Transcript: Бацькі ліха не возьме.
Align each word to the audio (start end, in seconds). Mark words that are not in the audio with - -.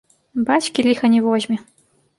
Бацькі 0.47 0.87
ліха 0.89 1.13
не 1.17 1.21
возьме. 1.29 1.57